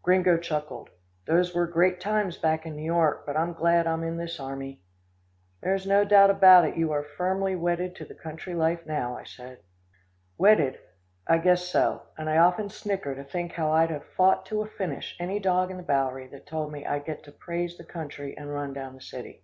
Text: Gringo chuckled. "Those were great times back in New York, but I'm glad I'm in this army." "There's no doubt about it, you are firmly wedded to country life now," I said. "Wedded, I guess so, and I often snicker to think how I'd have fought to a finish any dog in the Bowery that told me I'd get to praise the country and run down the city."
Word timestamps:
Gringo 0.00 0.36
chuckled. 0.38 0.90
"Those 1.26 1.56
were 1.56 1.66
great 1.66 1.98
times 2.00 2.38
back 2.38 2.64
in 2.64 2.76
New 2.76 2.84
York, 2.84 3.26
but 3.26 3.36
I'm 3.36 3.52
glad 3.52 3.84
I'm 3.88 4.04
in 4.04 4.16
this 4.16 4.38
army." 4.38 4.80
"There's 5.60 5.88
no 5.88 6.04
doubt 6.04 6.30
about 6.30 6.64
it, 6.64 6.76
you 6.76 6.92
are 6.92 7.02
firmly 7.02 7.56
wedded 7.56 7.96
to 7.96 8.14
country 8.14 8.54
life 8.54 8.86
now," 8.86 9.16
I 9.18 9.24
said. 9.24 9.58
"Wedded, 10.38 10.78
I 11.26 11.38
guess 11.38 11.66
so, 11.66 12.02
and 12.16 12.30
I 12.30 12.36
often 12.36 12.68
snicker 12.68 13.16
to 13.16 13.24
think 13.24 13.54
how 13.54 13.72
I'd 13.72 13.90
have 13.90 14.04
fought 14.04 14.46
to 14.46 14.62
a 14.62 14.68
finish 14.68 15.16
any 15.18 15.40
dog 15.40 15.72
in 15.72 15.78
the 15.78 15.82
Bowery 15.82 16.28
that 16.28 16.46
told 16.46 16.70
me 16.70 16.86
I'd 16.86 17.04
get 17.04 17.24
to 17.24 17.32
praise 17.32 17.76
the 17.76 17.82
country 17.82 18.36
and 18.38 18.54
run 18.54 18.72
down 18.72 18.94
the 18.94 19.00
city." 19.00 19.42